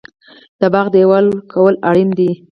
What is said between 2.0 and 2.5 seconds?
دي؟